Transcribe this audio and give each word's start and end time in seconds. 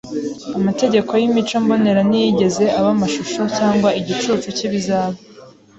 Amategeko 0.57 1.11
y’imico 1.19 1.55
mbonera 1.63 2.01
ntiyigeze 2.09 2.63
aba 2.77 2.91
ishusho 3.07 3.41
cyangwa 3.57 3.89
igicucu 3.99 4.47
cy’ibizaba. 4.57 5.17